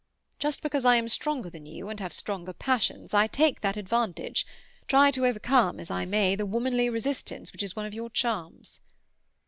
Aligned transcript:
Just 0.39 0.63
because 0.63 0.83
I 0.83 0.95
am 0.95 1.07
stronger 1.07 1.47
than 1.51 1.67
you, 1.67 1.87
and 1.89 1.99
have 1.99 2.11
stronger 2.11 2.53
passions, 2.53 3.13
I 3.13 3.27
take 3.27 3.61
that 3.61 3.77
advantage—try 3.77 5.11
to 5.11 5.27
overcome, 5.27 5.79
as 5.79 5.91
I 5.91 6.05
may, 6.05 6.33
the 6.35 6.47
womanly 6.47 6.89
resistance 6.89 7.53
which 7.53 7.61
is 7.61 7.75
one 7.75 7.85
of 7.85 7.93
your 7.93 8.09
charms." 8.09 8.79